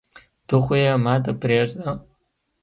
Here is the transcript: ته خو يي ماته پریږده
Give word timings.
ته 0.47 0.55
خو 0.63 0.73
يي 0.81 0.91
ماته 1.05 1.31
پریږده 1.41 1.89